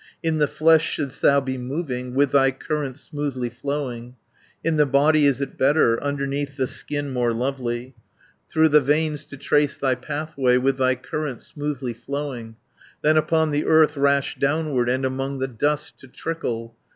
[0.23, 4.15] In the flesh should'st thou be moving, With thy current smoothly flowing.
[4.63, 7.93] In the body is it better, Underneath the skin more lovely
[8.51, 12.55] Through the veins to trace thy pathway, With thy current smoothly flowing,
[13.03, 16.75] 360 Than upon the earth rash downward, And among the dust to trickle.